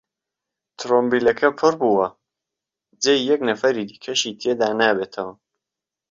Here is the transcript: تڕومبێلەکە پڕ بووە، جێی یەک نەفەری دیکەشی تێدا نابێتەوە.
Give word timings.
تڕومبێلەکە 0.77 1.49
پڕ 1.59 1.73
بووە، 1.81 2.07
جێی 3.03 3.25
یەک 3.29 3.41
نەفەری 3.49 3.87
دیکەشی 3.89 4.37
تێدا 4.41 4.69
نابێتەوە. 4.81 5.33